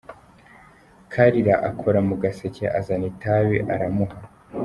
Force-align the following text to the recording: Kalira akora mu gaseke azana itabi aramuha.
Kalira 1.13 1.53
akora 1.69 1.99
mu 2.07 2.15
gaseke 2.21 2.65
azana 2.79 3.05
itabi 3.11 3.57
aramuha. 3.73 4.17